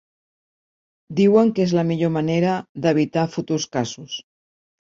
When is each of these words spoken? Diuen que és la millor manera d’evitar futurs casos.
Diuen 1.19 1.51
que 1.59 1.63
és 1.69 1.75
la 1.79 1.85
millor 1.91 2.13
manera 2.17 2.57
d’evitar 2.87 3.29
futurs 3.37 3.69
casos. 3.77 4.19